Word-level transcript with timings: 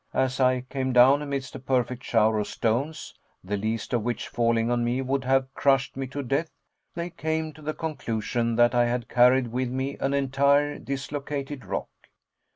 As 0.15 0.39
I 0.39 0.61
came 0.61 0.93
down, 0.93 1.21
amidst 1.21 1.53
a 1.53 1.59
perfect 1.59 2.03
shower 2.03 2.39
of 2.39 2.47
stones, 2.47 3.13
the 3.43 3.55
least 3.55 3.93
of 3.93 4.01
which 4.01 4.29
falling 4.29 4.71
on 4.71 4.83
me 4.83 4.99
would 4.99 5.23
have 5.25 5.53
crushed 5.53 5.95
me 5.95 6.07
to 6.07 6.23
death, 6.23 6.49
they 6.95 7.11
came 7.11 7.53
to 7.53 7.61
the 7.61 7.75
conclusion 7.75 8.55
that 8.55 8.73
I 8.73 8.85
had 8.85 9.07
carried 9.07 9.49
with 9.49 9.69
me 9.69 9.97
an 9.97 10.15
entire 10.15 10.79
dislocated 10.79 11.65
rock. 11.65 11.89